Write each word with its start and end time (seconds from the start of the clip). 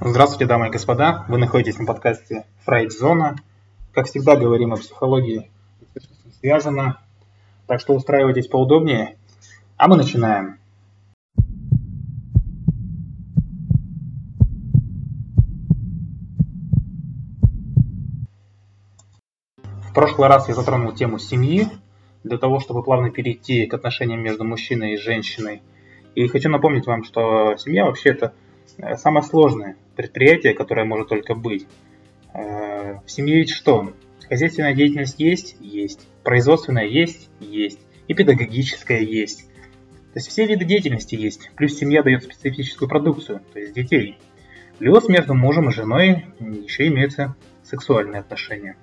Здравствуйте, 0.00 0.46
дамы 0.46 0.68
и 0.68 0.70
господа. 0.70 1.24
Вы 1.26 1.38
находитесь 1.38 1.76
на 1.76 1.84
подкасте 1.84 2.46
Фрейд 2.64 2.92
Зона. 2.92 3.34
Как 3.92 4.06
всегда, 4.06 4.36
говорим 4.36 4.72
о 4.72 4.76
психологии, 4.76 5.50
связано. 6.38 7.00
Так 7.66 7.80
что 7.80 7.94
устраивайтесь 7.94 8.46
поудобнее. 8.46 9.16
А 9.76 9.88
мы 9.88 9.96
начинаем. 9.96 10.60
В 19.82 19.92
прошлый 19.92 20.28
раз 20.28 20.46
я 20.46 20.54
затронул 20.54 20.92
тему 20.92 21.18
семьи, 21.18 21.66
для 22.22 22.38
того, 22.38 22.60
чтобы 22.60 22.84
плавно 22.84 23.10
перейти 23.10 23.66
к 23.66 23.74
отношениям 23.74 24.22
между 24.22 24.44
мужчиной 24.44 24.94
и 24.94 24.96
женщиной. 24.96 25.60
И 26.14 26.28
хочу 26.28 26.48
напомнить 26.48 26.86
вам, 26.86 27.02
что 27.02 27.56
семья 27.56 27.84
вообще 27.84 28.10
это 28.10 28.32
самое 28.96 29.24
сложное 29.24 29.76
предприятие, 29.98 30.54
которое 30.54 30.84
может 30.84 31.08
только 31.08 31.34
быть. 31.34 31.66
Э, 32.32 33.00
в 33.04 33.10
семье 33.10 33.38
ведь 33.38 33.50
что? 33.50 33.92
Хозяйственная 34.28 34.72
деятельность 34.72 35.18
есть? 35.18 35.56
Есть. 35.58 36.06
Производственная 36.22 36.86
есть? 36.86 37.28
Есть. 37.40 37.80
И 38.06 38.14
педагогическая 38.14 39.00
есть. 39.00 39.48
То 40.12 40.20
есть 40.20 40.28
все 40.28 40.46
виды 40.46 40.64
деятельности 40.64 41.16
есть. 41.16 41.50
Плюс 41.56 41.74
семья 41.74 42.04
дает 42.04 42.22
специфическую 42.22 42.88
продукцию, 42.88 43.42
то 43.52 43.58
есть 43.58 43.74
детей. 43.74 44.18
Плюс 44.78 45.08
между 45.08 45.34
мужем 45.34 45.68
и 45.68 45.72
женой 45.72 46.26
еще 46.38 46.86
имеются 46.86 47.34
сексуальные 47.64 48.20
отношения. 48.20 48.76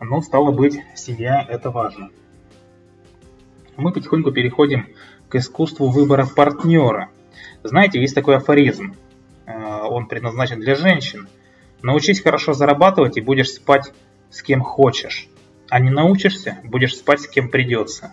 Но 0.00 0.22
стало 0.22 0.50
быть, 0.50 0.80
семья 0.94 1.46
это 1.46 1.70
важно. 1.70 2.08
Мы 3.76 3.92
потихоньку 3.92 4.32
переходим 4.32 4.86
к 5.28 5.34
искусству 5.34 5.90
выбора 5.90 6.26
партнера– 6.26 7.10
знаете, 7.62 8.00
есть 8.00 8.14
такой 8.14 8.36
афоризм. 8.36 8.94
Он 9.86 10.06
предназначен 10.06 10.60
для 10.60 10.74
женщин. 10.74 11.28
Научись 11.82 12.20
хорошо 12.20 12.52
зарабатывать 12.52 13.16
и 13.16 13.20
будешь 13.20 13.50
спать 13.50 13.92
с 14.30 14.42
кем 14.42 14.62
хочешь. 14.62 15.28
А 15.68 15.80
не 15.80 15.90
научишься, 15.90 16.58
будешь 16.64 16.96
спать 16.96 17.20
с 17.20 17.28
кем 17.28 17.48
придется. 17.48 18.12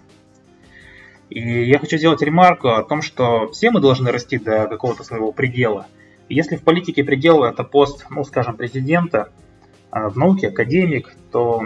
И 1.29 1.63
я 1.65 1.79
хочу 1.79 1.97
сделать 1.97 2.21
ремарку 2.21 2.69
о 2.69 2.83
том, 2.83 3.01
что 3.01 3.51
все 3.51 3.71
мы 3.71 3.79
должны 3.79 4.11
расти 4.11 4.37
до 4.37 4.67
какого-то 4.67 5.03
своего 5.03 5.31
предела. 5.31 5.87
если 6.29 6.55
в 6.55 6.63
политике 6.63 7.03
предел 7.03 7.43
это 7.43 7.63
пост, 7.63 8.05
ну 8.09 8.23
скажем, 8.23 8.57
президента, 8.57 9.31
а 9.91 10.09
в 10.09 10.17
науке 10.17 10.47
академик, 10.47 11.15
то 11.31 11.61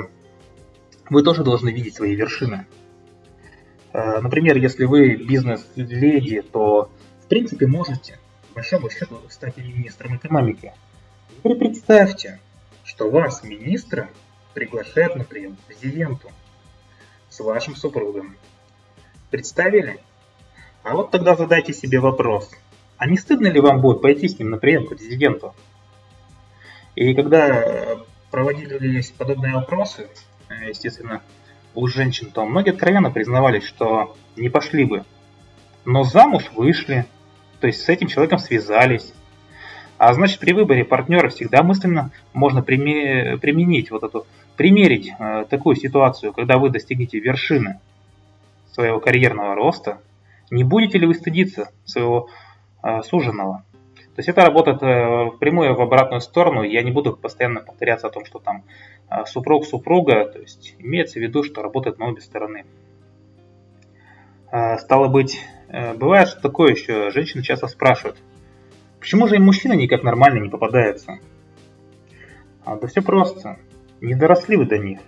вы 1.10 1.24
тоже 1.24 1.44
должны 1.44 1.70
видеть 1.70 1.96
свои 1.96 2.16
вершины. 2.16 2.66
Э, 3.94 4.20
например, 4.20 4.58
если 4.58 4.86
вы 4.86 5.16
бизнес-леди, 5.16 6.42
то 6.42 6.92
в 7.28 7.30
принципе, 7.30 7.68
можете, 7.68 8.20
большому 8.58 8.90
счету, 8.90 9.22
стать 9.30 9.58
министром 9.58 10.18
экономики. 10.18 10.74
Теперь 11.30 11.60
представьте, 11.60 12.40
что 12.84 13.08
вас, 13.12 13.44
министра, 13.44 14.10
приглашают 14.56 15.16
на 15.16 15.24
прием 15.24 15.56
к 15.56 15.60
президенту 15.60 16.32
с 17.30 17.40
вашим 17.40 17.76
супругом. 17.76 18.36
Представили? 19.30 20.00
А 20.82 20.96
вот 20.96 21.12
тогда 21.12 21.36
задайте 21.36 21.72
себе 21.72 22.00
вопрос, 22.00 22.50
а 22.98 23.06
не 23.06 23.18
стыдно 23.18 23.46
ли 23.46 23.60
вам 23.60 23.80
будет 23.80 24.02
пойти 24.02 24.28
с 24.28 24.40
ним 24.40 24.50
на 24.50 24.58
прием 24.58 24.88
к 24.88 24.90
президенту? 24.90 25.54
И 26.96 27.14
когда 27.14 28.00
проводились 28.32 29.12
подобные 29.12 29.54
опросы, 29.54 30.08
естественно, 30.68 31.22
у 31.76 31.86
женщин, 31.86 32.32
то 32.32 32.44
многие 32.44 32.72
откровенно 32.72 33.12
признавались, 33.12 33.66
что 33.66 34.18
не 34.36 34.50
пошли 34.50 34.84
бы. 34.84 35.06
Но 35.86 36.04
замуж 36.04 36.50
вышли, 36.56 37.06
то 37.60 37.68
есть 37.68 37.82
с 37.82 37.90
этим 37.90 38.08
человеком 38.08 38.40
связались. 38.40 39.14
А 39.98 40.14
значит, 40.14 40.40
при 40.40 40.54
выборе 40.54 40.86
партнера 40.86 41.30
всегда 41.30 41.64
мысленно 41.64 42.12
можно 42.34 42.62
применить 42.62 43.90
вот 43.90 44.04
эту, 44.04 44.28
примерить 44.56 45.12
э, 45.18 45.46
такую 45.50 45.76
ситуацию, 45.76 46.34
когда 46.34 46.58
вы 46.58 46.70
достигнете 46.70 47.20
вершины 47.20 47.80
своего 48.72 49.00
карьерного 49.00 49.56
роста, 49.56 50.00
не 50.52 50.64
будете 50.64 51.00
ли 51.00 51.08
вы 51.08 51.16
стыдиться 51.16 51.72
своего 51.86 52.30
э, 52.84 53.02
суженого? 53.02 53.64
То 54.18 54.22
есть 54.22 54.30
это 54.30 54.42
работает 54.42 54.82
э, 54.82 55.30
впрямую 55.36 55.76
в 55.76 55.82
обратную 55.82 56.22
сторону. 56.22 56.64
Я 56.64 56.82
не 56.82 56.90
буду 56.90 57.16
постоянно 57.16 57.62
повторяться 57.62 58.08
о 58.08 58.10
том, 58.10 58.26
что 58.26 58.40
там 58.40 58.64
э, 59.12 59.26
супруг 59.26 59.66
супруга, 59.66 60.26
то 60.26 60.40
есть 60.40 60.76
имеется 60.80 61.20
в 61.20 61.22
виду, 61.22 61.44
что 61.44 61.62
работает 61.62 62.00
на 62.00 62.08
обе 62.08 62.22
стороны. 62.22 62.66
Э, 64.52 64.78
стало 64.78 65.08
быть, 65.08 65.40
бывает 65.70 66.30
что 66.30 66.42
такое 66.42 66.72
еще, 66.72 67.12
женщины 67.12 67.44
часто 67.44 67.68
спрашивают, 67.68 68.18
почему 69.00 69.28
же 69.28 69.36
им 69.36 69.44
мужчина 69.44 69.74
никак 69.74 70.04
нормально 70.04 70.40
не 70.40 70.50
попадается? 70.50 71.20
А, 72.64 72.78
да 72.78 72.88
все 72.88 73.02
просто, 73.02 73.58
не 74.02 74.16
доросли 74.16 74.58
вы 74.58 74.66
до 74.66 74.78
них. 74.78 75.00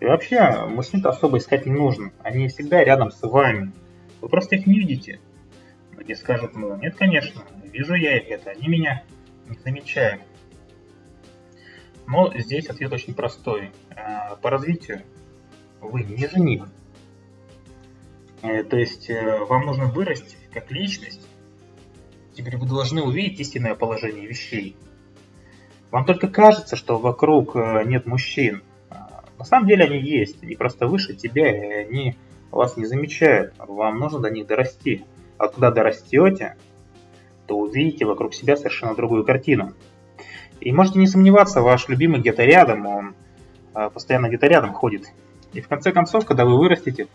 И 0.00 0.04
вообще, 0.04 0.66
мужчин-то 0.66 1.10
особо 1.10 1.38
искать 1.38 1.66
не 1.66 1.72
нужно, 1.72 2.12
они 2.22 2.48
всегда 2.48 2.82
рядом 2.82 3.10
с 3.10 3.22
вами. 3.22 3.72
Вы 4.20 4.28
просто 4.28 4.56
их 4.56 4.66
не 4.66 4.78
видите. 4.78 5.20
Многие 5.92 6.14
скажут, 6.14 6.54
ну 6.56 6.76
нет, 6.76 6.96
конечно, 6.96 7.42
вижу 7.64 7.94
я 7.94 8.18
их, 8.18 8.28
это 8.30 8.50
они 8.50 8.68
меня 8.68 9.04
не 9.48 9.56
замечают. 9.58 10.22
Но 12.06 12.32
здесь 12.36 12.66
ответ 12.66 12.92
очень 12.92 13.14
простой. 13.14 13.70
Э, 13.90 14.36
по 14.40 14.50
развитию 14.50 15.02
вы 15.80 16.02
не 16.02 16.26
жених, 16.26 16.66
Э, 16.66 16.81
то 18.42 18.76
есть 18.76 19.08
э, 19.08 19.38
вам 19.48 19.66
нужно 19.66 19.86
вырасти 19.86 20.36
как 20.52 20.70
личность. 20.72 21.26
Теперь 22.34 22.56
вы 22.56 22.66
должны 22.66 23.02
увидеть 23.02 23.38
истинное 23.40 23.76
положение 23.76 24.26
вещей. 24.26 24.76
Вам 25.90 26.04
только 26.04 26.26
кажется, 26.26 26.74
что 26.74 26.98
вокруг 26.98 27.54
э, 27.54 27.84
нет 27.84 28.06
мужчин. 28.06 28.62
А, 28.90 29.24
на 29.38 29.44
самом 29.44 29.68
деле 29.68 29.84
они 29.84 30.00
есть. 30.00 30.42
Они 30.42 30.56
просто 30.56 30.88
выше 30.88 31.14
тебя, 31.14 31.50
и 31.50 31.86
они 31.86 32.16
вас 32.50 32.76
не 32.76 32.84
замечают. 32.84 33.54
Вам 33.58 34.00
нужно 34.00 34.18
до 34.18 34.30
них 34.30 34.46
дорасти. 34.48 35.04
А 35.38 35.46
когда 35.46 35.70
дорастете, 35.70 36.56
то 37.46 37.56
увидите 37.56 38.06
вокруг 38.06 38.34
себя 38.34 38.56
совершенно 38.56 38.96
другую 38.96 39.24
картину. 39.24 39.72
И 40.60 40.72
можете 40.72 40.98
не 40.98 41.06
сомневаться, 41.06 41.60
ваш 41.60 41.88
любимый 41.88 42.20
где-то 42.20 42.44
рядом, 42.44 42.86
он 42.86 43.14
постоянно 43.72 44.28
где-то 44.28 44.46
рядом 44.46 44.72
ходит. 44.72 45.06
И 45.52 45.60
в 45.60 45.66
конце 45.66 45.90
концов, 45.90 46.24
когда 46.24 46.44
вы 46.44 46.56
вырастете, 46.56 47.08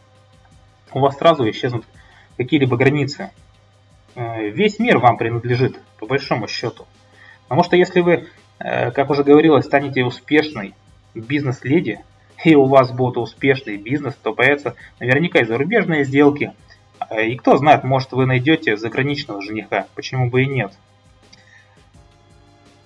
у 0.93 0.99
вас 0.99 1.17
сразу 1.17 1.49
исчезнут 1.49 1.85
какие-либо 2.37 2.77
границы. 2.77 3.31
Э, 4.15 4.49
весь 4.49 4.79
мир 4.79 4.97
вам 4.97 5.17
принадлежит, 5.17 5.79
по 5.99 6.05
большому 6.05 6.47
счету. 6.47 6.85
Потому 7.43 7.63
что 7.63 7.75
если 7.75 8.01
вы, 8.01 8.27
э, 8.59 8.91
как 8.91 9.09
уже 9.09 9.23
говорилось, 9.23 9.65
станете 9.65 10.03
успешной 10.03 10.73
бизнес-леди, 11.13 11.99
и 12.43 12.55
у 12.55 12.65
вас 12.65 12.91
будет 12.91 13.17
успешный 13.17 13.77
бизнес, 13.77 14.15
то 14.15 14.33
появятся 14.33 14.75
наверняка 14.99 15.39
и 15.39 15.45
зарубежные 15.45 16.03
сделки. 16.03 16.53
Э, 17.09 17.25
и 17.25 17.35
кто 17.35 17.57
знает, 17.57 17.83
может 17.83 18.11
вы 18.11 18.25
найдете 18.25 18.77
заграничного 18.77 19.41
жениха, 19.41 19.87
почему 19.95 20.29
бы 20.29 20.43
и 20.43 20.47
нет. 20.47 20.73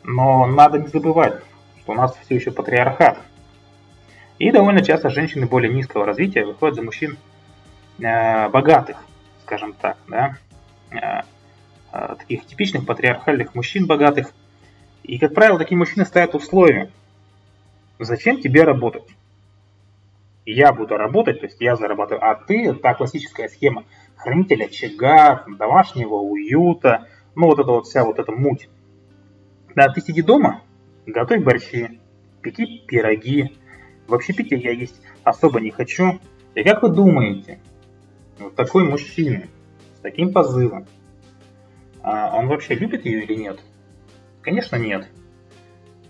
Но 0.04 0.48
надо 0.48 0.80
не 0.80 0.88
забывать, 0.88 1.42
что 1.80 1.92
у 1.92 1.96
нас 1.96 2.18
все 2.26 2.36
еще 2.36 2.52
патриархат. 2.52 3.20
И 4.40 4.50
довольно 4.52 4.84
часто 4.84 5.10
женщины 5.10 5.46
более 5.46 5.72
низкого 5.72 6.06
развития 6.06 6.46
выходят 6.46 6.76
за 6.76 6.82
мужчин 6.82 7.18
богатых, 8.02 8.98
скажем 9.44 9.74
так, 9.74 9.98
да, 10.08 10.38
э, 10.92 11.22
э, 11.94 12.16
таких 12.18 12.46
типичных 12.46 12.86
патриархальных 12.86 13.54
мужчин 13.54 13.86
богатых. 13.86 14.32
И, 15.04 15.18
как 15.18 15.34
правило, 15.34 15.60
такие 15.60 15.78
мужчины 15.78 16.06
ставят 16.06 16.36
условия. 16.36 16.90
Зачем 18.00 18.42
тебе 18.42 18.64
работать? 18.64 19.08
Я 20.46 20.74
буду 20.74 20.98
работать, 20.98 21.40
то 21.40 21.46
есть 21.46 21.62
я 21.62 21.76
зарабатываю, 21.76 22.26
а 22.26 22.36
ты, 22.36 22.74
та 22.74 22.96
классическая 22.96 23.48
схема 23.48 23.86
хранителя 24.16 24.66
очага, 24.66 25.46
домашнего 25.48 26.16
уюта, 26.16 27.08
ну 27.36 27.48
вот 27.48 27.60
это 27.60 27.72
вот 27.72 27.86
вся 27.86 28.04
вот 28.04 28.20
эта 28.20 28.32
муть. 28.32 28.70
Да, 29.76 29.90
ты 29.90 30.02
сиди 30.02 30.22
дома, 30.22 30.62
готовь 31.06 31.44
борщи, 31.44 32.00
пеки 32.42 32.84
пироги. 32.88 33.58
В 34.08 34.14
общепите 34.14 34.58
я 34.58 34.72
есть 34.72 35.02
особо 35.24 35.60
не 35.60 35.72
хочу. 35.72 36.20
И 36.56 36.64
как 36.64 36.82
вы 36.84 36.90
думаете, 36.90 37.60
вот 38.42 38.56
такой 38.56 38.84
мужчина 38.84 39.48
с 39.98 40.02
таким 40.02 40.34
позывом, 40.34 40.88
а 42.04 42.36
он 42.38 42.48
вообще 42.48 42.76
любит 42.76 43.06
ее 43.06 43.24
или 43.24 43.36
нет? 43.36 43.60
Конечно 44.42 44.76
нет. 44.76 45.08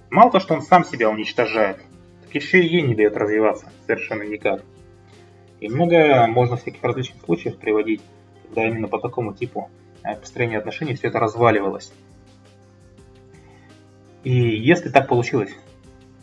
Мало 0.10 0.32
то, 0.32 0.40
что 0.40 0.54
он 0.54 0.62
сам 0.62 0.84
себя 0.84 1.10
уничтожает, 1.10 1.78
так 2.24 2.34
еще 2.34 2.62
и 2.62 2.68
ей 2.68 2.82
не 2.82 2.96
дает 2.96 3.16
развиваться 3.18 3.72
совершенно 3.86 4.24
никак. 4.24 4.64
И 5.60 5.70
много 5.70 6.26
можно 6.28 6.58
всяких 6.58 6.84
различных 6.84 7.24
случаев 7.24 7.58
приводить, 7.58 8.02
когда 8.44 8.68
именно 8.68 8.88
по 8.88 9.00
такому 9.00 9.34
типу 9.34 9.70
э, 10.04 10.16
построения 10.16 10.58
отношений 10.58 10.96
все 10.96 11.08
это 11.08 11.20
разваливалось. 11.20 11.94
И 14.24 14.32
если 14.32 14.90
так 14.90 15.08
получилось, 15.08 15.52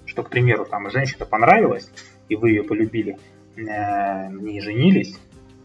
что, 0.07 0.23
к 0.23 0.31
примеру, 0.31 0.65
там 0.65 0.91
женщина 0.91 1.27
понравилась, 1.27 1.91
и 2.29 2.37
вы 2.37 2.51
ее 2.51 2.65
полюбили, 2.65 3.19
э, 3.57 4.29
не 4.31 4.61
женились, 4.61 5.19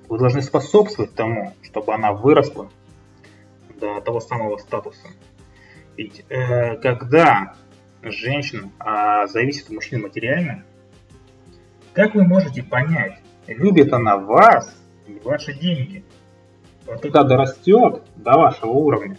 вы 0.10 0.18
должны 0.18 0.42
способствовать 0.42 1.16
тому, 1.16 1.54
чтобы 1.64 1.94
она 1.94 2.14
выросла 2.14 2.70
до 3.80 4.02
того 4.02 4.20
самого 4.20 4.58
статуса. 4.58 5.08
Ведь 5.98 6.26
э, 6.30 6.78
когда 6.78 7.56
женщина 8.02 8.72
а, 8.80 9.28
зависит 9.28 9.66
от 9.66 9.72
мужчины 9.72 10.02
материально, 10.02 10.64
как 11.94 12.16
вы 12.16 12.24
можете 12.24 12.64
понять, 12.64 13.20
любит 13.48 13.94
она 13.94 14.18
вас 14.18 14.76
или 15.08 15.20
ваши 15.20 15.54
деньги? 15.54 16.04
Вот 16.86 17.02
когда 17.02 17.24
дорастет 17.24 18.04
до 18.16 18.32
вашего 18.34 18.72
уровня, 18.72 19.18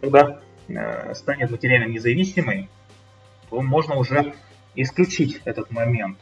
когда 0.00 0.40
э, 0.68 1.14
станет 1.14 1.50
материально 1.50 1.90
независимой, 1.90 2.70
то 3.50 3.60
можно 3.60 3.96
уже 3.96 4.34
исключить 4.74 5.40
этот 5.44 5.70
момент, 5.70 6.18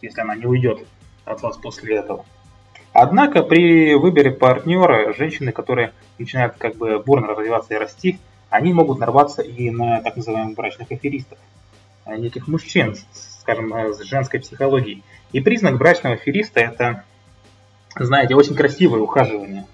если 0.00 0.20
она 0.20 0.36
не 0.36 0.46
уйдет 0.46 0.86
от 1.24 1.42
вас 1.42 1.56
после 1.56 1.96
этого. 1.96 2.24
Однако 2.92 3.42
при 3.42 3.94
выборе 3.94 4.32
партнера, 4.32 5.12
женщины, 5.12 5.52
которые 5.52 5.92
начинают 6.18 6.56
как 6.56 6.76
бы 6.76 6.98
бурно 6.98 7.28
развиваться 7.28 7.74
и 7.74 7.76
расти, 7.76 8.18
они 8.48 8.72
могут 8.72 8.98
нарваться 8.98 9.42
и 9.42 9.70
на 9.70 10.00
так 10.00 10.16
называемых 10.16 10.56
брачных 10.56 10.90
аферистов, 10.90 11.38
а 12.04 12.16
неких 12.16 12.48
мужчин, 12.48 12.96
скажем, 13.12 13.72
с 13.94 14.00
женской 14.00 14.40
психологией. 14.40 15.04
И 15.30 15.40
признак 15.40 15.78
брачного 15.78 16.16
афериста 16.16 16.58
это, 16.58 17.04
знаете, 17.96 18.34
очень 18.34 18.56
красивое 18.56 19.00
ухаживание. 19.00 19.66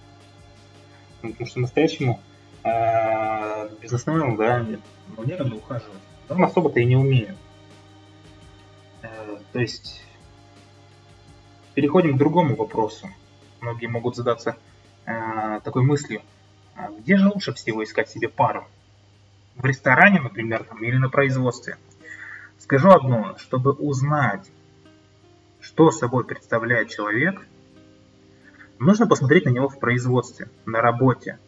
Потому 1.23 1.47
что 1.47 1.61
настоящему 1.61 2.21
э, 2.63 3.69
бизнесмену, 3.81 4.37
да, 4.37 4.65
ну, 5.17 5.57
ухаживать. 5.57 6.03
Он 6.29 6.45
особо-то 6.45 6.81
и 6.81 6.85
не 6.85 6.97
умеет. 6.97 7.37
Э, 9.01 9.09
то 9.53 9.59
есть 9.59 10.03
Переходим 11.77 12.15
к 12.15 12.19
другому 12.19 12.57
вопросу. 12.57 13.07
Многие 13.61 13.87
могут 13.87 14.17
задаться 14.17 14.57
э, 15.05 15.61
такой 15.63 15.83
мыслью. 15.83 16.23
А 16.75 16.89
где 16.91 17.19
же 17.19 17.29
лучше 17.29 17.53
всего 17.53 17.85
искать 17.85 18.09
себе 18.09 18.31
пару? 18.31 18.67
В 19.57 19.65
ресторане, 19.67 20.23
например, 20.23 20.65
там, 20.65 20.83
или 20.83 20.97
на 20.97 21.11
производстве? 21.11 21.77
Скажу 22.59 22.93
одно, 22.93 23.37
чтобы 23.37 23.73
узнать, 23.73 24.51
что 25.61 25.91
собой 25.91 26.25
представляет 26.25 26.89
человек, 26.89 27.47
нужно 28.79 29.07
посмотреть 29.07 29.45
на 29.45 29.51
него 29.51 29.69
в 29.69 29.79
производстве, 29.79 30.49
на 30.65 30.81
работе. 30.81 31.39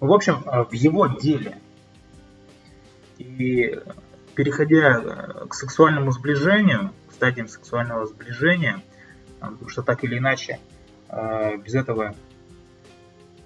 В 0.00 0.10
общем, 0.10 0.42
э, 0.46 0.64
в 0.64 0.72
его 0.72 1.06
деле. 1.06 1.58
И 3.18 3.78
переходя 4.34 5.02
э, 5.02 5.46
к 5.50 5.52
сексуальному 5.52 6.12
сближению, 6.12 6.92
к 7.10 7.12
стадиям 7.12 7.46
сексуального 7.46 8.06
сближения– 8.06 8.82
потому 9.52 9.70
что 9.70 9.82
так 9.82 10.04
или 10.04 10.18
иначе 10.18 10.60
э, 11.08 11.56
без 11.58 11.74
этого 11.74 12.14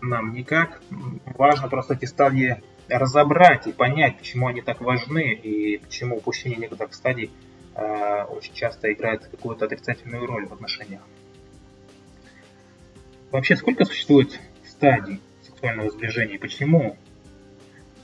нам 0.01 0.33
никак. 0.33 0.81
Важно 1.37 1.69
просто 1.69 1.95
эти 1.95 2.05
стадии 2.05 2.63
разобрать 2.89 3.67
и 3.67 3.73
понять, 3.73 4.19
почему 4.19 4.49
они 4.49 4.61
так 4.63 4.81
важны 4.81 5.33
и 5.33 5.79
почему 5.79 6.17
упущение 6.17 6.59
некоторых 6.59 6.95
стадий 6.95 7.31
э, 7.75 8.25
очень 8.25 8.55
часто 8.55 8.93
играет 8.93 9.27
какую-то 9.27 9.67
отрицательную 9.67 10.27
роль 10.27 10.47
в 10.47 10.53
отношениях. 10.53 11.03
Вообще, 13.31 13.57
сколько 13.57 13.85
существует 13.85 14.41
стадий 14.67 15.21
сексуального 15.43 15.91
сближения 15.91 16.35
и 16.35 16.39
почему 16.39 16.97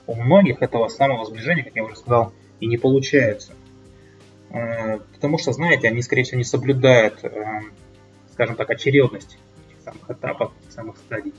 у 0.07 0.15
многих 0.15 0.63
этого 0.63 0.87
самого 0.89 1.25
сближения, 1.25 1.65
как 1.65 1.75
я 1.75 1.83
уже 1.83 1.97
сказал, 1.97 2.33
и 2.61 2.67
не 2.67 2.77
получается? 2.77 3.55
Э, 4.51 4.99
потому 4.99 5.39
что, 5.39 5.53
знаете, 5.53 5.89
они, 5.89 6.01
скорее 6.03 6.23
всего, 6.23 6.39
не 6.39 6.45
соблюдают 6.45 7.25
скажем 8.37 8.55
так, 8.55 8.69
очередность 8.69 9.39
этих 9.67 9.83
самых 9.83 10.11
этапов, 10.11 10.53
этих 10.61 10.73
самых 10.73 10.99
стадий. 10.99 11.33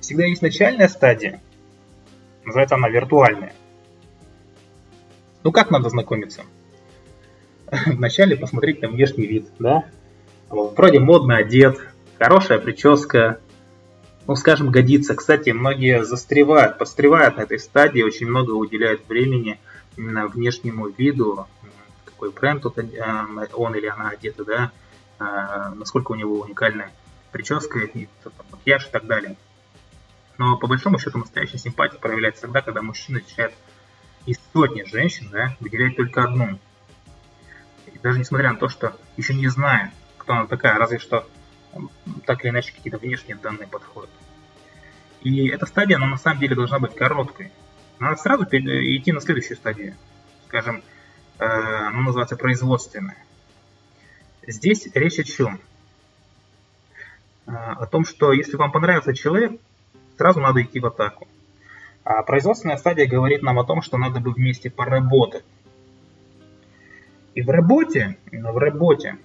Всегда 0.00 0.24
есть 0.24 0.40
начальная 0.40 0.86
стадия, 0.86 1.40
называется 2.44 2.76
она 2.76 2.88
виртуальная. 2.88 3.52
Ну 5.42 5.50
как 5.50 5.72
надо 5.72 5.88
знакомиться? 5.88 6.42
Вначале 7.86 8.36
посмотреть 8.36 8.80
на 8.82 8.88
внешний 8.88 9.26
вид, 9.26 9.48
да? 9.58 9.84
Вроде 10.48 11.00
модно 11.00 11.38
одет, 11.38 11.80
хорошая 12.20 12.60
прическа, 12.60 13.40
ну, 14.28 14.36
скажем, 14.36 14.70
годится. 14.70 15.16
Кстати, 15.16 15.50
многие 15.50 16.04
застревают, 16.04 16.78
подстревают 16.78 17.36
на 17.36 17.40
этой 17.40 17.58
стадии, 17.58 18.02
очень 18.02 18.28
много 18.28 18.52
уделяют 18.52 19.08
времени 19.08 19.58
именно 19.96 20.28
внешнему 20.28 20.86
виду, 20.86 21.48
какой 22.04 22.30
бренд 22.30 22.64
э, 22.64 23.46
он 23.54 23.74
или 23.74 23.86
она 23.86 24.10
одета, 24.10 24.44
да, 24.44 24.72
насколько 25.18 26.12
у 26.12 26.14
него 26.14 26.40
уникальная 26.40 26.90
прическа, 27.30 27.80
и, 27.80 28.08
макияж 28.50 28.86
и 28.86 28.90
так 28.90 29.06
далее. 29.06 29.36
Но 30.38 30.56
по 30.56 30.66
большому 30.66 30.98
счету 30.98 31.18
настоящая 31.18 31.58
симпатия 31.58 31.98
проявляется 31.98 32.42
тогда, 32.42 32.62
когда 32.62 32.82
мужчина 32.82 33.20
начинает 33.20 33.54
из 34.26 34.38
сотни 34.52 34.84
женщин 34.84 35.28
да, 35.30 35.56
выделять 35.60 35.96
только 35.96 36.24
одну. 36.24 36.58
И 37.86 37.98
даже 37.98 38.18
несмотря 38.18 38.52
на 38.52 38.58
то, 38.58 38.68
что 38.68 38.96
еще 39.16 39.34
не 39.34 39.48
знает, 39.48 39.90
кто 40.18 40.34
она 40.34 40.46
такая, 40.46 40.78
разве 40.78 40.98
что 40.98 41.28
так 42.26 42.44
или 42.44 42.50
иначе 42.50 42.72
какие-то 42.72 42.98
внешние 42.98 43.36
данные 43.36 43.66
подходят. 43.66 44.10
И 45.22 45.48
эта 45.48 45.66
стадия, 45.66 45.96
она 45.96 46.06
на 46.06 46.16
самом 46.16 46.40
деле 46.40 46.54
должна 46.54 46.78
быть 46.78 46.94
короткой. 46.94 47.52
Надо 47.98 48.16
сразу 48.16 48.44
идти 48.44 49.12
на 49.12 49.20
следующую 49.20 49.56
стадию. 49.56 49.94
Скажем, 50.48 50.82
э, 51.38 51.44
она 51.44 52.00
называется 52.00 52.36
производственная. 52.36 53.16
Здесь 54.46 54.88
речь 54.94 55.18
о 55.18 55.24
чем? 55.24 55.60
А, 57.46 57.72
о 57.72 57.86
том, 57.86 58.04
что 58.04 58.32
если 58.32 58.56
вам 58.56 58.72
понравился 58.72 59.14
человек, 59.14 59.52
сразу 60.16 60.40
надо 60.40 60.62
идти 60.62 60.80
в 60.80 60.86
атаку. 60.86 61.28
А 62.04 62.22
производственная 62.22 62.76
стадия 62.76 63.06
говорит 63.06 63.42
нам 63.42 63.58
о 63.58 63.64
том, 63.64 63.82
что 63.82 63.98
надо 63.98 64.20
бы 64.20 64.32
вместе 64.32 64.70
поработать. 64.70 65.44
И 67.34 67.42
в 67.42 67.48
работе, 67.48 68.18
в 68.30 68.58
работе, 68.58 69.16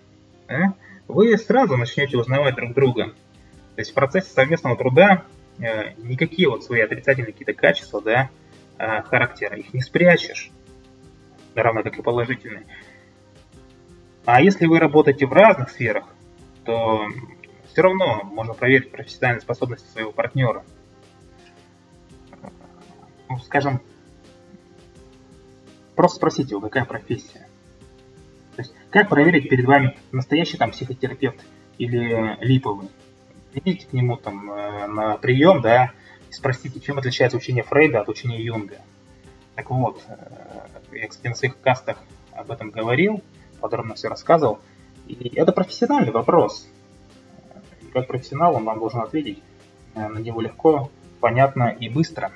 э, 0.47 0.57
вы 1.07 1.37
сразу 1.37 1.75
начнете 1.77 2.17
узнавать 2.17 2.55
друг 2.55 2.73
друга. 2.73 3.07
То 3.75 3.81
есть 3.81 3.91
в 3.91 3.93
процессе 3.95 4.29
совместного 4.31 4.77
труда 4.77 5.23
э, 5.59 5.93
никакие 5.97 6.49
вот 6.49 6.63
свои 6.63 6.81
отрицательные 6.81 7.33
какие-то 7.33 7.53
качества, 7.53 8.01
да, 8.01 8.29
э, 8.77 9.01
характера, 9.03 9.57
их 9.57 9.73
не 9.73 9.81
спрячешь, 9.81 10.51
равно 11.55 11.81
как 11.83 11.97
и 11.97 12.01
положительные. 12.03 12.65
А 14.27 14.41
если 14.41 14.65
вы 14.65 14.77
работаете 14.79 15.25
в 15.25 15.31
разных 15.31 15.69
сферах, 15.69 16.03
то 16.65 17.07
все 17.71 17.81
равно 17.81 18.23
можно 18.25 18.53
проверить 18.53 18.91
профессиональные 18.91 19.39
способности 19.39 19.87
своего 19.87 20.11
партнера. 20.11 20.65
Ну, 23.29 23.39
скажем, 23.39 23.79
просто 25.95 26.17
спросите 26.17 26.55
его, 26.55 26.59
какая 26.59 26.83
профессия. 26.83 27.47
То 28.57 28.63
есть, 28.63 28.73
как 28.89 29.07
проверить 29.07 29.47
перед 29.47 29.63
вами 29.63 29.97
настоящий 30.11 30.57
там 30.57 30.71
психотерапевт 30.71 31.39
или 31.77 32.37
липовый? 32.41 32.89
Идите 33.53 33.87
к 33.87 33.93
нему 33.93 34.17
там 34.17 34.51
э, 34.51 34.87
на 34.87 35.15
прием, 35.15 35.61
да, 35.61 35.93
и 36.29 36.33
спросите, 36.33 36.81
чем 36.81 36.97
отличается 36.97 37.37
учение 37.37 37.63
Фрейда 37.63 38.01
от 38.01 38.09
учения 38.09 38.43
Юнга. 38.43 38.79
Так 39.55 39.69
вот, 39.69 40.03
я, 40.91 41.07
кстати, 41.07 41.29
на 41.29 41.35
своих 41.35 41.57
кастах 41.61 42.03
об 42.33 42.51
этом 42.51 42.71
говорил, 42.71 43.23
подробно 43.59 43.95
все 43.95 44.07
рассказывал. 44.07 44.59
И 45.07 45.33
это 45.35 45.51
профессиональный 45.51 46.11
вопрос. 46.11 46.67
И 47.81 47.85
как 47.85 48.07
профессионал 48.07 48.55
он 48.55 48.65
вам 48.65 48.79
должен 48.79 49.01
ответить 49.01 49.41
э, 49.95 50.07
на 50.07 50.19
него 50.19 50.41
легко, 50.41 50.91
понятно 51.19 51.75
и 51.79 51.89
быстро. 51.89 52.31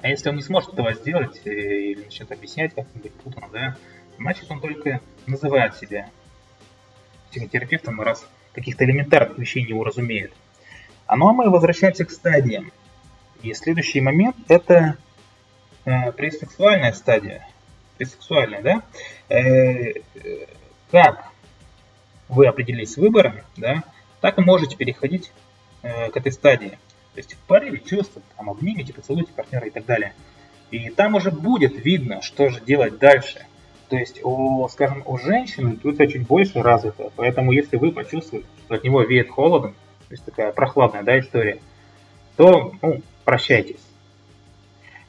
А 0.00 0.08
если 0.08 0.28
он 0.28 0.36
не 0.36 0.42
сможет 0.42 0.72
этого 0.72 0.92
сделать 0.94 1.40
э, 1.44 1.50
или 1.50 2.04
начнет 2.04 2.30
объяснять 2.32 2.74
как-нибудь 2.74 3.12
путано, 3.14 3.48
да, 3.52 3.76
значит 4.18 4.50
он 4.50 4.60
только 4.60 5.00
называет 5.26 5.76
себя 5.76 6.10
психотерапевтом, 7.30 8.00
раз 8.00 8.26
каких-то 8.52 8.84
элементарных 8.84 9.38
вещей 9.38 9.64
не 9.64 9.72
уразумеет. 9.72 10.32
А 11.06 11.16
ну 11.16 11.28
а 11.28 11.32
мы 11.32 11.50
возвращаемся 11.50 12.04
к 12.04 12.10
стадиям. 12.10 12.72
И 13.42 13.54
следующий 13.54 14.00
момент 14.00 14.36
это 14.48 14.96
э, 15.84 16.12
пресексуальная 16.12 16.92
стадия 16.92 17.48
бисексуальная, 18.02 18.62
да, 18.62 18.82
э, 19.28 19.94
как 20.90 21.32
вы 22.28 22.46
определились 22.46 22.92
с 22.92 22.96
выбором, 22.96 23.36
да, 23.56 23.82
так 24.20 24.38
и 24.38 24.42
можете 24.42 24.76
переходить 24.76 25.32
э, 25.82 26.10
к 26.10 26.16
этой 26.16 26.32
стадии. 26.32 26.78
То 27.14 27.18
есть 27.18 27.34
в 27.34 27.38
паре 27.38 27.78
чувства, 27.78 28.22
там, 28.36 28.50
обнимите, 28.50 28.92
поцелуйте 28.92 29.32
партнера 29.32 29.66
и 29.66 29.70
так 29.70 29.84
далее. 29.84 30.14
И 30.70 30.88
там 30.90 31.14
уже 31.14 31.30
будет 31.30 31.84
видно, 31.84 32.22
что 32.22 32.48
же 32.48 32.60
делать 32.60 32.98
дальше. 32.98 33.44
То 33.90 33.96
есть, 33.96 34.24
у, 34.24 34.66
скажем, 34.68 35.02
у 35.04 35.18
женщины 35.18 35.72
интуиция 35.72 36.06
чуть 36.06 36.26
больше 36.26 36.62
развита, 36.62 37.10
поэтому 37.14 37.52
если 37.52 37.76
вы 37.76 37.92
почувствуете, 37.92 38.46
что 38.64 38.76
от 38.76 38.84
него 38.84 39.02
веет 39.02 39.28
холодом, 39.28 39.74
то 40.08 40.14
есть 40.14 40.24
такая 40.24 40.52
прохладная 40.52 41.02
да, 41.02 41.18
история, 41.18 41.58
то 42.36 42.72
ну, 42.80 43.02
прощайтесь. 43.24 43.80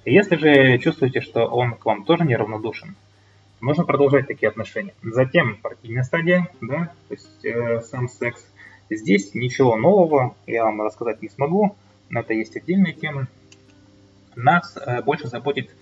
Если 0.06 0.36
же 0.36 0.78
чувствуете, 0.80 1.22
что 1.22 1.46
он 1.46 1.76
к 1.76 1.86
вам 1.86 2.04
тоже 2.04 2.26
неравнодушен, 2.26 2.96
можно 3.62 3.86
продолжать 3.86 4.28
такие 4.28 4.50
отношения. 4.50 4.94
Затем 5.02 5.58
партийная 5.62 6.04
стадия, 6.04 6.50
да, 6.60 6.92
то 7.08 7.14
есть 7.14 7.46
э, 7.46 7.80
сам 7.82 8.10
секс. 8.10 8.46
Здесь 8.90 9.34
ничего 9.34 9.78
нового 9.78 10.36
я 10.46 10.66
вам 10.66 10.82
рассказать 10.82 11.22
не 11.22 11.30
смогу, 11.30 11.78
но 12.10 12.20
это 12.20 12.34
есть 12.34 12.58
отдельные 12.58 12.94
темы. 12.94 13.28
Нас 14.36 14.76
э, 14.76 15.02
больше 15.02 15.28
заботит 15.28 15.74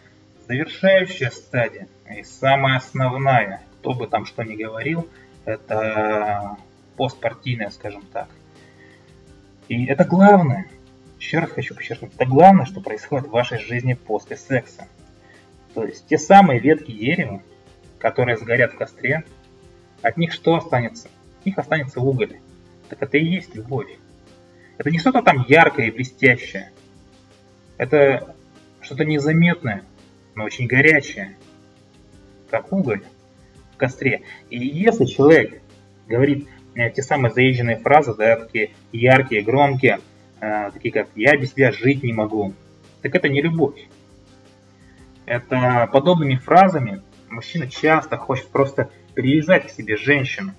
завершающая 0.47 1.31
стадия 1.31 1.87
и 2.15 2.21
самая 2.21 2.77
основная, 2.77 3.63
кто 3.79 3.93
бы 3.93 4.05
там 4.05 4.25
что 4.25 4.43
ни 4.43 4.55
говорил, 4.55 5.07
это 5.45 6.57
постпартийная, 6.97 7.71
скажем 7.71 8.03
так. 8.13 8.27
И 9.69 9.85
это 9.85 10.03
главное, 10.03 10.67
еще 11.21 11.37
раз 11.37 11.51
хочу 11.51 11.75
подчеркнуть, 11.75 12.13
это 12.15 12.25
главное, 12.25 12.65
что 12.65 12.81
происходит 12.81 13.27
в 13.27 13.31
вашей 13.31 13.59
жизни 13.59 13.93
после 13.93 14.35
секса. 14.35 14.87
То 15.75 15.85
есть 15.85 16.07
те 16.07 16.17
самые 16.17 16.59
ветки 16.59 16.91
дерева, 16.91 17.43
которые 17.99 18.37
сгорят 18.37 18.73
в 18.73 18.77
костре, 18.77 19.23
от 20.01 20.17
них 20.17 20.33
что 20.33 20.55
останется? 20.55 21.09
От 21.39 21.45
них 21.45 21.57
останется 21.59 22.01
уголь. 22.01 22.39
Так 22.89 23.03
это 23.03 23.19
и 23.19 23.23
есть 23.23 23.53
любовь. 23.53 23.87
Это 24.79 24.89
не 24.89 24.97
что-то 24.97 25.21
там 25.21 25.45
яркое 25.47 25.87
и 25.87 25.91
блестящее. 25.91 26.71
Это 27.77 28.35
что-то 28.81 29.05
незаметное, 29.05 29.83
но 30.33 30.43
очень 30.43 30.65
горячее. 30.65 31.37
Как 32.49 32.73
уголь 32.73 33.03
в 33.75 33.77
костре. 33.77 34.23
И 34.49 34.57
если 34.57 35.05
человек 35.05 35.61
говорит 36.07 36.49
э, 36.73 36.89
те 36.89 37.03
самые 37.03 37.31
заезженные 37.31 37.77
фразы, 37.77 38.15
да, 38.15 38.37
такие 38.37 38.71
яркие, 38.91 39.43
громкие, 39.43 39.99
э, 40.41 40.71
такие 40.71 40.91
как 40.91 41.07
«я 41.15 41.37
без 41.37 41.53
тебя 41.53 41.71
жить 41.71 42.03
не 42.03 42.11
могу», 42.11 42.53
так 43.01 43.15
это 43.15 43.29
не 43.29 43.41
любовь. 43.41 43.87
Это 45.25 45.89
подобными 45.91 46.35
фразами 46.35 47.01
мужчина 47.31 47.67
часто 47.67 48.17
хочет 48.17 48.47
просто 48.47 48.89
привязать 49.13 49.67
к 49.67 49.69
себе 49.69 49.97
женщину. 49.97 50.53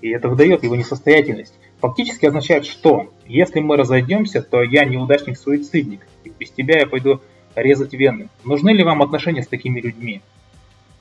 И 0.00 0.10
это 0.10 0.28
выдает 0.28 0.62
его 0.62 0.76
несостоятельность. 0.76 1.54
Фактически 1.80 2.26
означает, 2.26 2.64
что 2.64 3.12
если 3.26 3.60
мы 3.60 3.76
разойдемся, 3.76 4.42
то 4.42 4.62
я 4.62 4.84
неудачник-суицидник, 4.84 6.06
и 6.24 6.30
без 6.30 6.50
тебя 6.50 6.80
я 6.80 6.86
пойду 6.86 7.20
резать 7.54 7.92
вены. 7.92 8.28
Нужны 8.44 8.70
ли 8.70 8.84
вам 8.84 9.02
отношения 9.02 9.42
с 9.42 9.48
такими 9.48 9.80
людьми? 9.80 10.22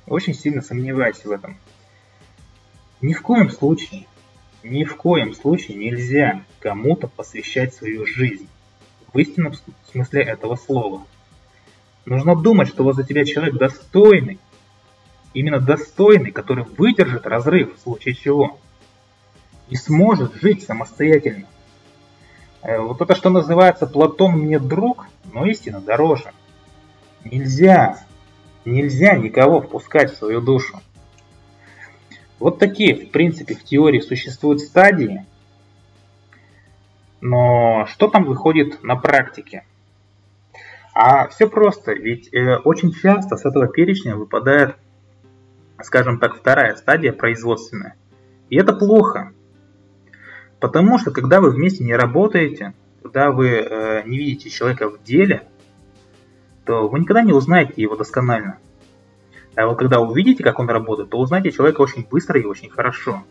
Очень 0.08 0.34
сильно 0.34 0.62
сомневаюсь 0.62 1.24
в 1.24 1.32
этом. 1.32 1.58
Ни 3.02 3.14
в 3.14 3.22
коем 3.22 3.50
случае, 3.50 4.06
ни 4.63 4.84
в 4.84 4.96
коем 4.96 5.34
случае 5.34 5.77
нельзя 5.77 6.44
кому-то 6.60 7.08
посвящать 7.08 7.74
свою 7.74 8.06
жизнь. 8.06 8.48
В 9.13 9.18
истинном 9.18 9.53
смысле 9.91 10.24
этого 10.24 10.56
слова. 10.56 11.03
Нужно 12.06 12.36
думать, 12.36 12.70
что 12.70 12.84
возле 12.84 13.03
тебя 13.03 13.25
человек 13.25 13.56
достойный, 13.56 14.39
именно 15.34 15.60
достойный, 15.60 16.32
который 16.32 16.63
выдержит 16.63 17.27
разрыв 17.27 17.75
в 17.75 17.82
случае 17.82 18.15
чего 18.15 18.60
и 19.70 19.75
сможет 19.75 20.36
жить 20.36 20.63
самостоятельно. 20.63 21.48
Э, 22.62 22.80
вот 22.80 23.01
это, 23.01 23.15
что 23.15 23.30
называется 23.30 23.88
«Платон 23.88 24.34
мне 24.34 24.60
друг», 24.60 25.08
но 25.32 25.46
истина 25.46 25.80
дороже. 25.80 26.32
Нельзя, 27.24 28.03
нельзя 28.65 29.15
никого 29.15 29.62
впускать 29.62 30.12
в 30.12 30.18
свою 30.18 30.41
душу. 30.41 30.82
Вот 32.41 32.60
такие, 32.60 32.95
в 32.95 33.12
принципе, 33.12 33.55
в 33.55 33.63
теории 33.63 34.00
существуют 34.00 34.60
стадии, 34.60 35.25
но 37.21 37.86
что 37.88 38.10
там 38.10 38.25
выходит 38.25 38.83
на 38.83 38.95
практике? 38.95 39.63
А 40.93 41.29
все 41.29 41.48
просто, 41.48 41.93
ведь 41.93 42.33
э, 42.33 42.57
очень 42.57 42.91
часто 42.91 43.38
с 43.38 43.45
этого 43.45 43.67
перечня 43.67 44.17
выпадает 44.17 44.75
скажем 45.83 46.19
так, 46.19 46.36
вторая 46.36 46.75
стадия 46.75 47.13
производственная. 47.13 47.95
И 48.50 48.57
это 48.57 48.74
плохо. 48.74 49.33
Потому 50.60 51.00
что 51.00 51.12
когда 51.12 51.41
вы 51.41 51.51
вместе 51.51 51.83
не 51.83 51.95
работаете, 51.95 52.74
когда 53.01 53.31
вы 53.31 53.50
э, 53.50 54.03
не 54.05 54.17
видите 54.17 54.50
человека 54.50 54.89
в 54.89 55.03
деле, 55.03 55.48
то 56.65 56.88
вы 56.88 57.00
никогда 57.00 57.24
не 57.24 57.33
узнаете 57.33 57.81
его 57.81 57.95
досконально. 57.95 58.57
А 59.55 59.67
вот 59.67 59.77
когда 59.77 60.00
увидите, 60.00 60.43
как 60.43 60.60
он 60.60 60.70
работает, 60.70 61.10
то 61.10 61.17
узнаете 61.17 61.51
человека 61.51 61.81
очень 61.81 62.08
быстро 62.10 62.39
и 62.39 62.46
очень 62.46 62.70
хорошо. 62.70 63.24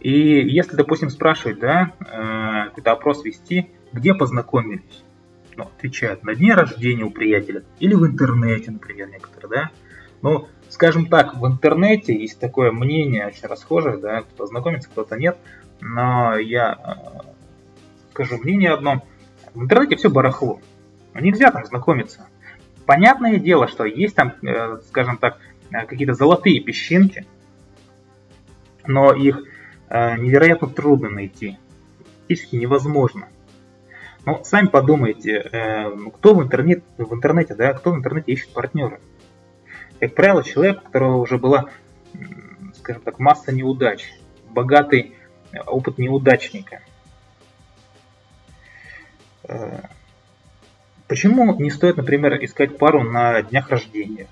И 0.00 0.10
если, 0.10 0.76
допустим, 0.76 1.10
спрашивать, 1.10 1.58
да, 1.58 1.92
э, 2.00 2.68
какой-то 2.68 2.92
опрос 2.92 3.24
вести, 3.24 3.70
где 3.92 4.14
познакомились, 4.14 5.04
ну, 5.56 5.64
отвечают 5.64 6.24
на 6.24 6.34
дне 6.34 6.54
рождения 6.54 7.04
у 7.04 7.10
приятеля 7.10 7.64
или 7.80 7.94
в 7.94 8.06
интернете, 8.06 8.70
например, 8.70 9.08
некоторые, 9.08 9.50
да, 9.50 9.70
ну, 10.22 10.48
скажем 10.68 11.06
так, 11.06 11.36
в 11.36 11.46
интернете 11.46 12.14
есть 12.14 12.38
такое 12.38 12.70
мнение 12.70 13.26
очень 13.26 13.48
расхожее, 13.48 13.98
да, 13.98 14.22
кто 14.22 14.46
знакомится, 14.46 14.88
кто-то 14.88 15.16
нет, 15.16 15.36
но 15.80 16.36
я 16.36 16.78
э, 17.24 17.28
скажу 18.12 18.38
мнение 18.38 18.70
одно. 18.70 19.04
В 19.54 19.62
интернете 19.62 19.96
все 19.96 20.10
барахло. 20.10 20.60
Нельзя 21.14 21.50
там 21.50 21.64
знакомиться. 21.64 22.27
Понятное 22.88 23.36
дело, 23.36 23.68
что 23.68 23.84
есть 23.84 24.14
там, 24.14 24.32
э, 24.42 24.78
скажем 24.88 25.18
так, 25.18 25.36
э, 25.70 25.84
какие-то 25.84 26.14
золотые 26.14 26.58
песчинки, 26.60 27.26
но 28.86 29.12
их 29.12 29.44
невероятно 29.90 30.68
трудно 30.68 31.10
найти. 31.10 31.58
Практически 31.98 32.56
невозможно. 32.56 33.28
Но 34.24 34.42
сами 34.42 34.68
подумайте, 34.68 35.92
кто 36.14 36.34
в 36.34 36.42
интернете, 36.42 36.82
в 36.96 37.12
интернете, 37.12 37.54
да, 37.54 37.74
кто 37.74 37.92
в 37.92 37.96
интернете 37.96 38.32
ищет 38.32 38.54
партнера? 38.54 39.00
Как 40.00 40.14
правило, 40.14 40.42
человек, 40.42 40.80
у 40.80 40.86
которого 40.86 41.16
уже 41.16 41.36
была, 41.36 41.66
скажем 42.76 43.02
так, 43.02 43.18
масса 43.18 43.52
неудач, 43.52 44.14
богатый 44.48 45.14
опыт 45.66 45.98
неудачника. 45.98 46.80
Почему 51.08 51.58
не 51.58 51.70
стоит, 51.70 51.96
например, 51.96 52.42
искать 52.44 52.78
пару 52.78 53.02
на 53.02 53.42
днях 53.42 53.70
рождения? 53.70 54.28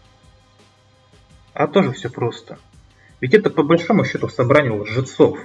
А 1.54 1.66
тоже 1.66 1.92
все 1.92 2.10
просто. 2.10 2.58
Ведь 3.20 3.34
это 3.34 3.50
по 3.50 3.62
большому 3.62 4.04
счету 4.04 4.28
собрание 4.28 4.72
лжецов. 4.72 5.38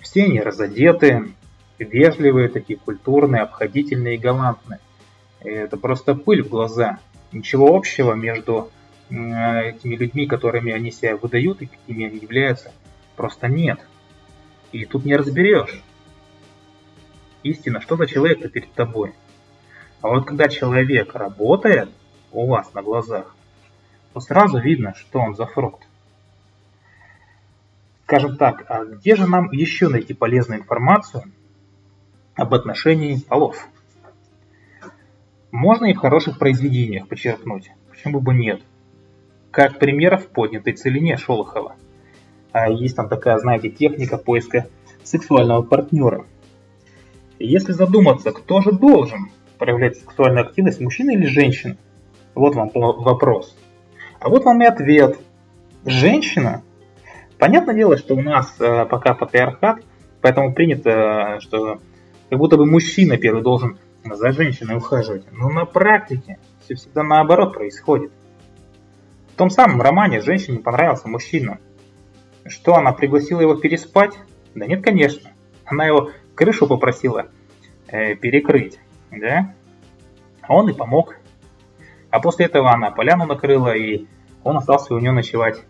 Все 0.00 0.24
они 0.24 0.40
разодеты, 0.40 1.32
вежливые, 1.78 2.48
такие 2.48 2.78
культурные, 2.78 3.42
обходительные 3.42 4.14
и 4.14 4.18
галантные. 4.18 4.78
Это 5.40 5.76
просто 5.76 6.14
пыль 6.14 6.42
в 6.42 6.48
глаза– 6.48 7.00
ничего 7.34 7.76
общего 7.76 8.14
между 8.14 8.70
этими 9.10 9.96
людьми, 9.96 10.26
которыми 10.26 10.72
они 10.72 10.90
себя 10.90 11.16
выдают 11.16 11.60
и 11.60 11.66
какими 11.66 12.06
они 12.06 12.18
являются, 12.18 12.72
просто 13.16 13.48
нет. 13.48 13.80
И 14.72 14.86
тут 14.86 15.04
не 15.04 15.16
разберешь. 15.16 15.82
Истина, 17.42 17.80
что 17.80 17.96
за 17.96 18.06
человек-то 18.06 18.48
перед 18.48 18.72
тобой? 18.72 19.12
А 20.04 20.08
вот 20.08 20.26
когда 20.26 20.50
человек 20.50 21.14
работает 21.14 21.88
у 22.30 22.46
вас 22.46 22.74
на 22.74 22.82
глазах, 22.82 23.34
то 24.12 24.20
сразу 24.20 24.58
видно, 24.58 24.92
что 24.94 25.18
он 25.18 25.34
за 25.34 25.46
фрукт. 25.46 25.88
Скажем 28.02 28.36
так, 28.36 28.66
а 28.68 28.84
где 28.84 29.16
же 29.16 29.26
нам 29.26 29.50
еще 29.50 29.88
найти 29.88 30.12
полезную 30.12 30.60
информацию 30.60 31.22
об 32.34 32.52
отношении 32.52 33.18
полов? 33.18 33.66
Можно 35.50 35.86
и 35.86 35.94
в 35.94 36.00
хороших 36.00 36.38
произведениях 36.38 37.08
подчеркнуть, 37.08 37.70
почему 37.88 38.20
бы 38.20 38.34
нет. 38.34 38.60
Как 39.50 39.78
пример 39.78 40.18
в 40.18 40.26
поднятой 40.26 40.74
целине 40.74 41.16
Шолохова. 41.16 41.76
А 42.52 42.68
есть 42.68 42.94
там 42.94 43.08
такая, 43.08 43.38
знаете, 43.38 43.70
техника 43.70 44.18
поиска 44.18 44.68
сексуального 45.02 45.62
партнера. 45.62 46.26
Если 47.38 47.72
задуматься, 47.72 48.32
кто 48.32 48.60
же 48.60 48.70
должен 48.70 49.30
проявлять 49.64 49.96
сексуальную 49.96 50.46
активность, 50.46 50.80
мужчина 50.80 51.12
или 51.12 51.24
женщина? 51.24 51.76
Вот 52.34 52.54
вам 52.54 52.70
вопрос. 52.74 53.56
А 54.20 54.28
вот 54.28 54.44
вам 54.44 54.62
и 54.62 54.66
ответ. 54.66 55.18
Женщина. 55.86 56.62
Понятное 57.38 57.74
дело, 57.74 57.96
что 57.96 58.14
у 58.14 58.20
нас 58.20 58.54
э, 58.60 58.84
пока 58.86 59.14
патриархат, 59.14 59.82
поэтому 60.20 60.52
принято, 60.52 61.38
что 61.40 61.80
как 62.28 62.38
будто 62.38 62.56
бы 62.56 62.66
мужчина 62.66 63.16
первый 63.16 63.42
должен 63.42 63.78
за 64.04 64.32
женщиной 64.32 64.76
ухаживать. 64.76 65.24
Но 65.32 65.48
на 65.48 65.64
практике 65.64 66.38
все 66.62 66.74
всегда 66.74 67.02
наоборот 67.02 67.54
происходит. 67.54 68.12
В 69.32 69.36
том 69.36 69.50
самом 69.50 69.80
романе 69.80 70.20
женщине 70.20 70.58
понравился 70.58 71.08
мужчина. 71.08 71.58
Что, 72.46 72.76
она 72.76 72.92
пригласила 72.92 73.40
его 73.40 73.54
переспать? 73.54 74.12
Да 74.54 74.66
нет, 74.66 74.82
конечно. 74.84 75.30
Она 75.64 75.86
его 75.86 76.10
крышу 76.34 76.66
попросила 76.66 77.28
э, 77.88 78.14
перекрыть, 78.14 78.78
да? 79.20 79.54
А 80.42 80.54
он 80.54 80.68
и 80.68 80.72
помог. 80.72 81.16
А 82.10 82.20
после 82.20 82.46
этого 82.46 82.70
она 82.72 82.90
поляну 82.90 83.26
накрыла, 83.26 83.74
и 83.74 84.06
он 84.42 84.56
остался 84.56 84.94
у 84.94 84.98
нее 84.98 85.12
ночевать 85.12 85.62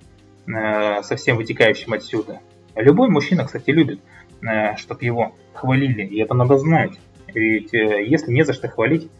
э, 0.46 1.02
со 1.02 1.16
всем 1.16 1.36
вытекающим 1.36 1.92
отсюда. 1.92 2.40
Любой 2.74 3.08
мужчина, 3.08 3.44
кстати, 3.44 3.70
любит, 3.70 4.00
э, 4.42 4.76
чтобы 4.76 5.04
его 5.04 5.34
хвалили, 5.52 6.02
и 6.02 6.20
это 6.20 6.34
надо 6.34 6.58
знать. 6.58 6.98
Ведь 7.28 7.72
э, 7.72 8.04
если 8.04 8.32
не 8.32 8.44
за 8.44 8.52
что 8.52 8.68
хвалить, 8.68 9.10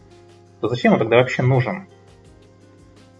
то 0.61 0.67
зачем 0.67 0.93
он 0.93 0.99
тогда 0.99 1.17
вообще 1.17 1.41
нужен? 1.41 1.87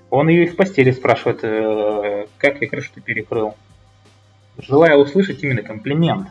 Он 0.09 0.29
ее 0.29 0.45
и 0.45 0.47
в 0.47 0.55
постели 0.55 0.91
спрашивает, 0.91 1.39
э, 1.43 2.27
как 2.37 2.61
я 2.61 2.69
крышу 2.69 2.91
перекрыл. 3.03 3.55
Желая 4.57 4.95
услышать 4.97 5.43
именно 5.43 5.61
комплимент. 5.61 6.29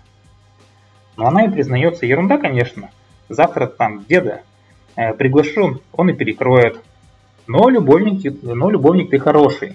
Но 1.17 1.27
она 1.27 1.45
и 1.45 1.51
признается, 1.51 2.07
ерунда, 2.07 2.39
конечно. 2.39 2.91
Завтра 3.29 3.67
там 3.67 4.05
деда 4.09 4.43
приглашу, 4.95 5.81
он 5.93 6.11
и 6.11 6.13
перекроет. 6.13 6.81
Но 7.47 7.69
любовник, 7.69 8.43
но 8.43 8.71
любовник 8.71 9.11
ты 9.11 9.19
хороший. 9.19 9.71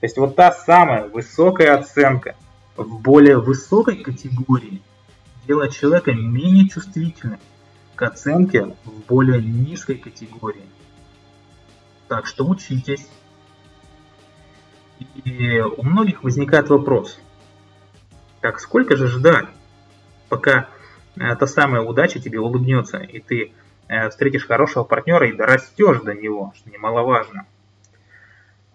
То 0.00 0.06
есть 0.06 0.16
вот 0.16 0.36
та 0.36 0.52
самая 0.52 1.08
высокая 1.08 1.76
оценка 1.76 2.34
в 2.76 3.00
более 3.00 3.38
высокой 3.38 3.96
категории 3.96 4.80
делает 5.46 5.72
человека 5.72 6.12
менее 6.12 6.68
чувствительным 6.68 7.40
к 7.94 8.02
оценке 8.02 8.74
в 8.84 9.06
более 9.08 9.42
низкой 9.42 9.96
категории. 9.96 10.64
Так 12.08 12.26
что 12.26 12.46
учитесь. 12.46 13.06
И 15.24 15.60
у 15.60 15.82
многих 15.82 16.22
возникает 16.22 16.68
вопрос, 16.68 17.18
так 18.40 18.60
сколько 18.60 18.96
же 18.96 19.06
ждать, 19.06 19.46
пока 20.28 20.68
та 21.16 21.46
самая 21.46 21.82
удача 21.82 22.20
тебе 22.20 22.38
улыбнется, 22.38 22.98
и 22.98 23.18
ты 23.18 23.44
э, 23.44 23.50
встретишь 24.10 24.46
хорошего 24.46 24.84
партнера 24.84 25.28
и 25.28 25.36
дорастешь 25.36 26.00
до 26.02 26.14
него, 26.14 26.52
что 26.56 26.70
немаловажно. 26.70 27.46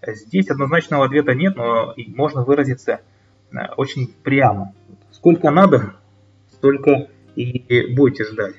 Здесь 0.05 0.49
однозначного 0.49 1.05
ответа 1.05 1.33
нет, 1.33 1.55
но 1.55 1.93
можно 2.07 2.43
выразиться 2.43 3.01
э, 3.51 3.57
очень 3.77 4.07
прямо. 4.07 4.73
Сколько 5.11 5.49
надо, 5.49 5.95
столько 6.51 7.09
и 7.35 7.93
будете 7.95 8.25
ждать. 8.25 8.55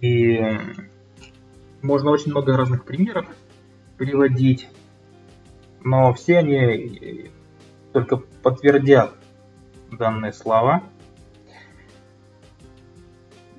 И 0.00 0.40
можно 1.82 2.10
очень 2.10 2.30
много 2.30 2.56
разных 2.56 2.84
примеров 2.84 3.26
приводить, 3.96 4.68
но 5.82 6.12
все 6.14 6.38
они 6.38 6.56
э, 6.56 7.30
только 7.92 8.16
подтвердят 8.16 9.14
данные 9.90 10.32
слова. 10.32 10.82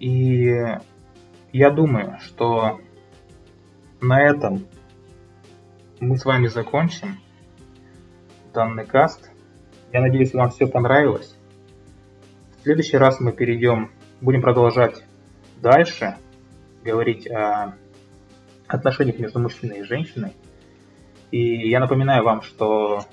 И 0.02 0.50
я 1.54 1.70
думаю, 1.70 2.18
что 2.22 2.82
на 4.02 4.20
этом 4.20 4.66
мы 6.00 6.18
с 6.18 6.26
вами 6.26 6.48
закончим 6.48 7.20
данный 8.52 8.88
каст. 8.88 9.30
Я 9.94 10.02
надеюсь, 10.02 10.34
вам 10.34 10.50
все 10.50 10.66
понравилось. 10.66 11.38
В 12.58 12.64
следующий 12.64 12.98
раз 12.98 13.20
мы 13.20 13.32
перейдем, 13.32 13.92
будем 14.22 14.42
продолжать 14.42 15.04
дальше 15.62 16.18
говорить 16.84 17.30
о 17.30 17.76
отношениях 18.66 19.20
между 19.20 19.38
мужчиной 19.38 19.82
и 19.82 19.84
женщиной. 19.84 20.34
И 21.30 21.70
я 21.70 21.80
напоминаю 21.80 22.24
вам, 22.24 22.42
что 22.42 23.06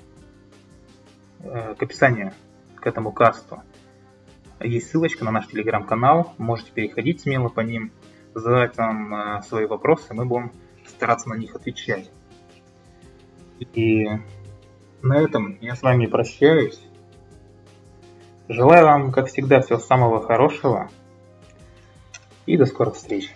э, 1.41 1.75
к 1.75 1.83
описанию 1.83 2.33
к 2.77 2.87
этому 2.87 3.13
касту 3.13 3.63
есть 4.61 4.91
ссылочка 4.91 5.25
на 5.25 5.31
наш 5.31 5.47
телеграм-канал, 5.47 6.35
можете 6.39 6.73
переходить 6.73 7.21
смело 7.21 7.49
по 7.49 7.61
ним, 7.61 7.93
задавать 8.35 8.77
нам 8.77 9.15
э, 9.15 9.43
свои 9.43 9.67
вопросы, 9.67 10.15
мы 10.15 10.25
будем 10.25 10.53
стараться 10.87 11.29
на 11.29 11.35
них 11.35 11.55
отвечать. 11.55 12.11
И 13.59 14.07
на 15.03 15.17
этом 15.17 15.59
я 15.61 15.75
с 15.75 15.83
вами 15.83 16.07
прощаюсь. 16.07 16.81
Желаю 18.49 18.87
вам, 18.87 19.13
как 19.13 19.29
всегда, 19.29 19.61
всего 19.61 19.79
самого 19.79 20.23
хорошего 20.23 20.91
и 22.47 22.57
до 22.57 22.67
скорых 22.67 22.95
встреч. 22.95 23.35